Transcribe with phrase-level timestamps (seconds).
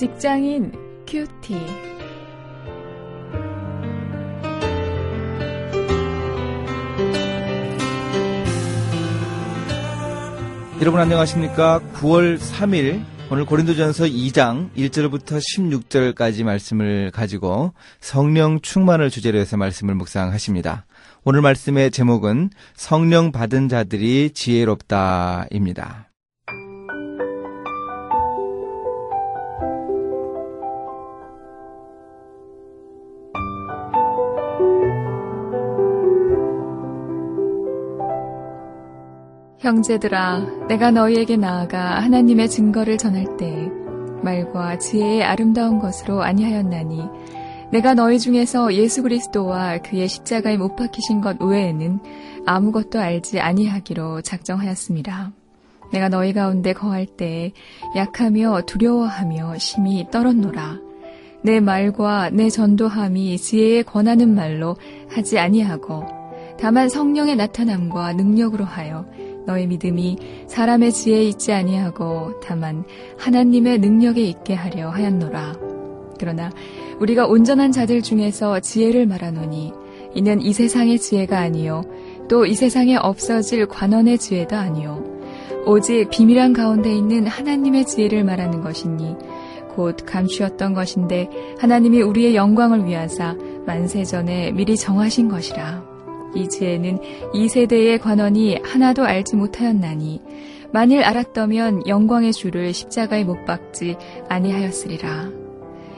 [0.00, 0.72] 직장인
[1.06, 1.54] 큐티.
[10.80, 11.80] 여러분 안녕하십니까?
[11.96, 20.86] 9월 3일 오늘 고린도전서 2장 1절부터 16절까지 말씀을 가지고 성령 충만을 주제로 해서 말씀을 묵상하십니다.
[21.24, 26.09] 오늘 말씀의 제목은 성령 받은 자들이 지혜롭다입니다.
[39.60, 43.70] 형제들아, 내가 너희에게 나아가 하나님의 증거를 전할 때
[44.22, 47.02] 말과 지혜의 아름다운 것으로 아니하였나니
[47.70, 52.00] 내가 너희 중에서 예수 그리스도와 그의 십자가에 못 박히신 것 외에는
[52.46, 55.32] 아무것도 알지 아니하기로 작정하였습니다.
[55.92, 57.52] 내가 너희 가운데 거할 때
[57.94, 60.78] 약하며 두려워하며 심히 떨었노라.
[61.42, 64.76] 내 말과 내 전도함이 지혜에 권하는 말로
[65.10, 66.06] 하지 아니하고
[66.58, 69.06] 다만 성령의 나타남과 능력으로 하여
[69.46, 72.84] 너의 믿음이 사람의 지혜에 있지 아니하고 다만
[73.18, 75.56] 하나님의 능력에 있게 하려 하였노라.
[76.18, 76.50] 그러나
[77.00, 79.72] 우리가 온전한 자들 중에서 지혜를 말하노니
[80.14, 81.82] 이는 이 세상의 지혜가 아니요
[82.28, 85.02] 또 이 세상에 없어질 관원의 지혜도 아니요
[85.66, 89.16] 오직 비밀한 가운데 있는 하나님의 지혜를 말하는 것이니
[89.74, 95.89] 곧 감추었던 것인데 하나님이 우리의 영광을 위하사 만세 전에 미리 정하신 것이라.
[96.34, 96.98] 이 지혜는
[97.34, 100.20] 이 세대의 관원이 하나도 알지 못하였나니
[100.72, 103.96] 만일 알았더면 영광의 주를 십자가에 못 박지
[104.28, 105.30] 아니하였으리라.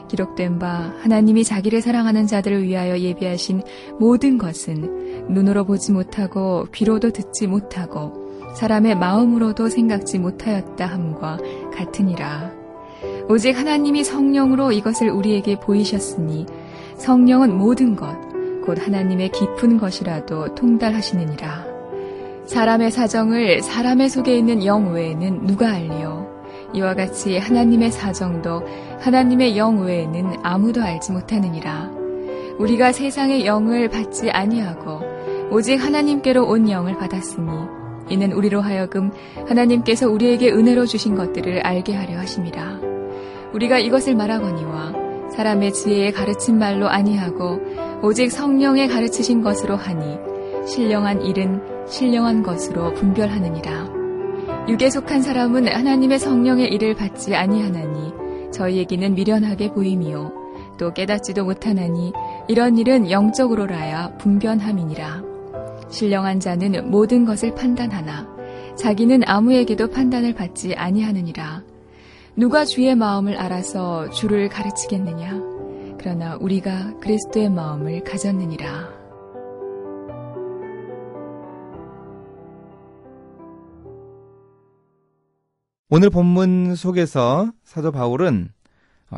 [0.08, 3.62] 기록된 바 하나님이 자기를 사랑하는 자들을 위하여 예비하신
[3.98, 8.22] 모든 것은 눈으로 보지 못하고 귀로도 듣지 못하고
[8.54, 11.38] 사람의 마음으로도 생각지 못하였다 함과
[11.74, 12.52] 같으니라.
[13.28, 16.46] 오직 하나님이 성령으로 이것을 우리에게 보이셨으니
[16.96, 18.14] 성령은 모든 것,
[18.64, 21.66] 곧 하나님의 깊은 것이라도 통달하시느니라.
[22.46, 26.30] 사람의 사정을 사람의 속에 있는 영 외에는 누가 알리요?
[26.74, 28.62] 이와 같이 하나님의 사정도
[29.00, 31.90] 하나님의 영 외에는 아무도 알지 못하느니라.
[32.58, 35.00] 우리가 세상의 영을 받지 아니하고
[35.50, 37.50] 오직 하나님께로 온 영을 받았으니
[38.08, 39.10] 이는 우리로 하여금
[39.46, 42.80] 하나님께서 우리에게 은혜로 주신 것들을 알게 하려 하심이라.
[43.52, 44.92] 우리가 이것을 말하거니와
[45.30, 47.60] 사람의 지혜에 가르친 말로 아니하고
[48.02, 50.18] 오직 성령의 가르치신 것으로 하니
[50.66, 53.92] 신령한 일은 신령한 것으로 분별하느니라.
[54.68, 60.32] 육에 속한 사람은 하나님의 성령의 일을 받지 아니하나니 저희에게는 미련하게 보임이요
[60.78, 62.12] 또 깨닫지도 못하나니
[62.48, 65.22] 이런 일은 영적으로라야 분변함이니라.
[65.88, 68.26] 신령한 자는 모든 것을 판단하나
[68.76, 71.62] 자기는 아무에게도 판단을 받지 아니하느니라.
[72.34, 75.51] 누가 주의 마음을 알아서 주를 가르치겠느냐?
[76.02, 78.90] 그러나 우리가 그리스도의 마음을 가졌느니라.
[85.90, 88.61] 오늘 본문 속에서 사도 바울은 어,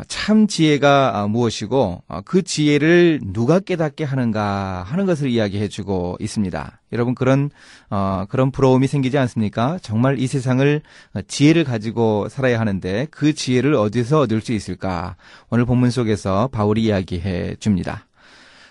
[0.09, 6.81] 참 지혜가 어, 무엇이고 어, 그 지혜를 누가 깨닫게 하는가 하는 것을 이야기해 주고 있습니다.
[6.93, 7.51] 여러분 그런
[8.29, 9.79] 그런 부러움이 생기지 않습니까?
[9.83, 10.81] 정말 이 세상을
[11.27, 15.17] 지혜를 가지고 살아야 하는데 그 지혜를 어디서 얻을 수 있을까?
[15.51, 18.07] 오늘 본문 속에서 바울이 이야기해 줍니다.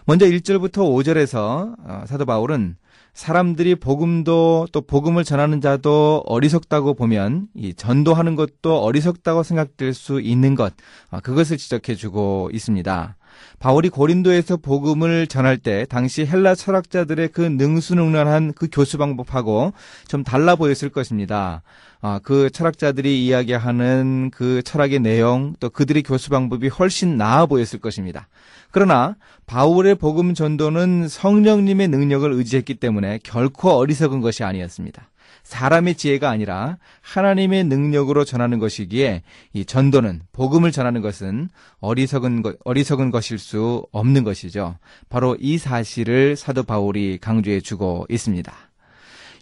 [0.06, 2.78] 먼저 1절부터 5절에서 사도 바울은
[3.14, 10.56] 사람들이 복음도 또 복음을 전하는 자도 어리석다고 보면 이 전도하는 것도 어리석다고 생각될 수 있는
[10.56, 10.74] 것
[11.12, 13.16] 아, 그것을 지적해 주고 있습니다.
[13.60, 19.74] 바울이 고린도에서 복음을 전할 때 당시 헬라 철학자들의 그 능수능란한 그 교수 방법하고
[20.08, 21.62] 좀 달라 보였을 것입니다.
[22.02, 28.28] 아, 그 철학자들이 이야기하는 그 철학의 내용 또 그들의 교수 방법이 훨씬 나아 보였을 것입니다.
[28.72, 29.16] 그러나
[29.46, 35.10] 바울의 복음 전도는 성령님의 능력을 의지했기 때문에 결코 어리석은 것이 아니었습니다.
[35.44, 41.50] 사람의 지혜가 아니라 하나님의 능력으로 전하는 것이기에 이 전도는 복음을 전하는 것은
[41.80, 44.78] 어리석은 것, 어리석은 것일 수 없는 것이죠.
[45.10, 48.54] 바로 이 사실을 사도 바울이 강조해 주고 있습니다.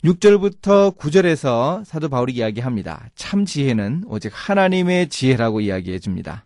[0.04, 3.10] 6절부터 9절에서 사도 바울이 이야기합니다.
[3.16, 6.46] 참 지혜는 오직 하나님의 지혜라고 이야기해 줍니다.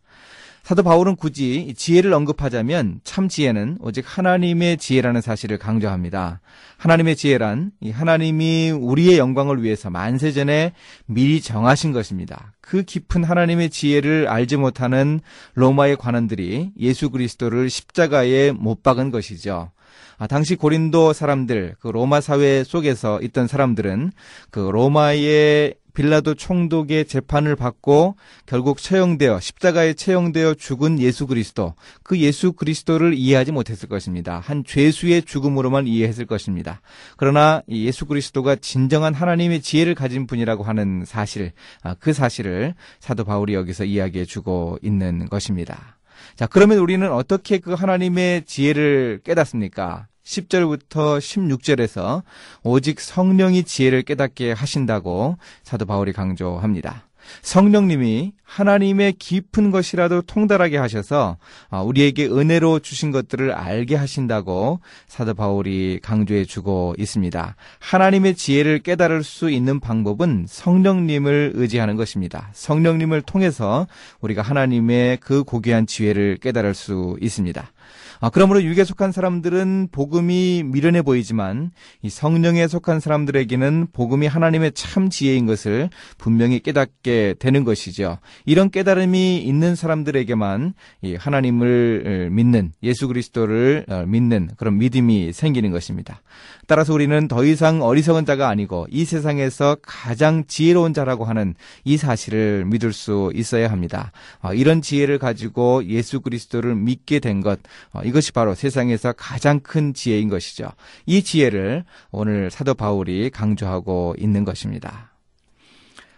[0.65, 6.41] 사도 바울은 굳이 지혜를 언급하자면 참 지혜는 오직 하나님의 지혜라는 사실을 강조합니다.
[6.77, 10.73] 하나님의 지혜란 하나님이 우리의 영광을 위해서 만세 전에
[11.05, 12.55] 미리 정하신 것입니다.
[12.61, 15.19] 그 깊은 하나님의 지혜를 알지 못하는
[15.53, 19.69] 로마의 관원들이 예수 그리스도를 십자가에 못 박은 것이죠.
[20.17, 24.13] 아, 당시 고린도 사람들, 그 로마 사회 속에서 있던 사람들은
[24.49, 28.15] 그 로마의 빌라도 총독의 재판을 받고
[28.45, 34.39] 결국 처형되어 십자가에 처형되어 죽은 예수 그리스도 그 예수 그리스도를 이해하지 못했을 것입니다.
[34.39, 36.81] 한 죄수의 죽음으로만 이해했을 것입니다.
[37.17, 43.55] 그러나 예수 그리스도가 진정한 하나님의 지혜를 가진 분이라고 하는 사실 아, 그 사실을 사도 바울이
[43.55, 45.97] 여기서 이야기해 주고 있는 것입니다.
[46.35, 50.07] 자, 그러면 우리는 어떻게 그 하나님의 지혜를 깨닫습니까?
[50.25, 52.23] 10절부터 16절에서
[52.63, 57.07] 오직 성령이 지혜를 깨닫게 하신다고 사도 바울이 강조합니다.
[57.41, 61.37] 성령님이 하나님의 깊은 것이라도 통달하게 하셔서
[61.69, 67.55] 아, 우리에게 은혜로 주신 것들을 알게 하신다고 사도 바울이 강조해 주고 있습니다.
[67.79, 72.49] 하나님의 지혜를 깨달을 수 있는 방법은 성령님을 의지하는 것입니다.
[72.53, 73.87] 성령님을 통해서
[74.21, 77.71] 우리가 하나님의 그 고귀한 지혜를 깨달을 수 있습니다.
[78.19, 81.71] 아, 그러므로 육에 속한 사람들은 복음이 미련해 보이지만
[82.01, 88.17] 이 성령에 속한 사람들에게는 복음이 하나님의 참 지혜인 것을 분명히 깨닫게 되는 것이죠.
[88.45, 95.71] 이런 깨달음이 있는 사람들에게만 이 하나님을 어, 믿는 예수 그리스도를 어, 믿는 그런 믿음이 생기는
[95.71, 96.21] 것입니다.
[96.67, 102.65] 따라서 우리는 더 이상 어리석은 자가 아니고 이 세상에서 가장 지혜로운 자라고 하는 이 사실을
[102.65, 104.11] 믿을 수 있어야 합니다.
[104.41, 107.59] 아, 이런 지혜를 가지고 예수 그리스도를 믿게 된 것,
[107.93, 110.69] 어, 이것이 바로 세상에서 가장 큰 지혜인 것이죠.
[111.05, 115.14] 이 지혜를 오늘 사도 바울이 강조하고 있는 것입니다.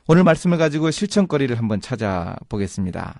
[0.09, 3.19] 오늘 말씀을 가지고 실천거리를 한번 찾아보겠습니다.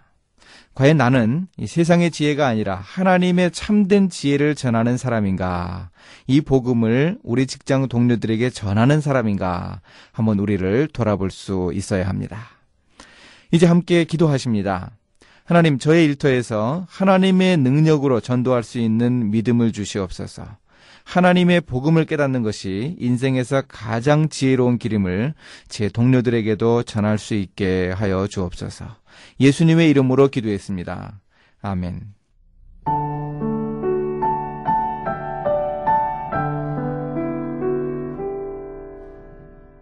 [0.73, 5.89] 과연 나는 이 세상의 지혜가 아니라 하나님의 참된 지혜를 전하는 사람인가?
[6.27, 9.81] 이 복음을 우리 직장 동료들에게 전하는 사람인가?
[10.13, 12.51] 한번 우리를 돌아볼 수 있어야 합니다.
[13.51, 14.91] 이제 함께 기도하십니다.
[15.43, 20.45] 하나님, 저의 일터에서 하나님의 능력으로 전도할 수 있는 믿음을 주시옵소서.
[21.03, 25.33] 하나님의 복음을 깨닫는 것이 인생에서 가장 지혜로운 길임을
[25.67, 28.85] 제 동료들에게도 전할 수 있게 하여 주옵소서.
[29.39, 31.19] 예수님의 이름으로 기도했습니다.
[31.61, 32.17] 아멘.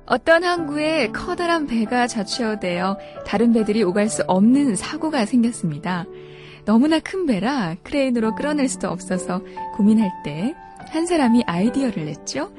[0.08, 6.06] 어떤 항구에 커다란 배가 좌초되어 다른 배들이 오갈 수 없는 사고가 생겼습니다.
[6.64, 9.42] 너무나 큰 배라 크레인으로 끌어낼 수도 없어서
[9.76, 10.56] 고민할 때
[10.90, 12.52] 한 사람이 아이디어를 냈죠.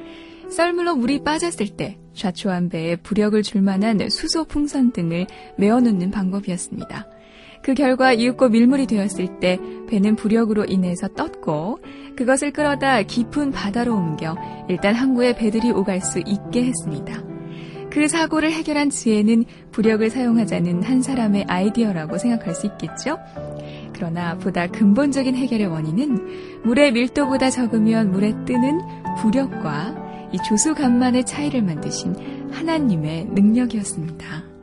[0.50, 5.26] 썰물로 물이 빠졌을 때 좌초한 배에 부력을 줄 만한 수소 풍선 등을
[5.58, 7.08] 메어놓는 방법이었습니다.
[7.62, 9.58] 그 결과 이윽고 밀물이 되었을 때
[9.88, 11.80] 배는 부력으로 인해서 떴고
[12.16, 14.36] 그것을 끌어다 깊은 바다로 옮겨
[14.68, 17.35] 일단 항구에 배들이 오갈 수 있게 했습니다.
[17.96, 23.16] 그 사고를 해결한 지혜는 부력을 사용하자는 한 사람의 아이디어라고 생각할 수 있겠죠?
[23.94, 28.80] 그러나 보다 근본적인 해결의 원인은 물의 밀도보다 적으면 물에 뜨는
[29.16, 34.55] 부력과 이 조수 간만의 차이를 만드신 하나님의 능력이었습니다.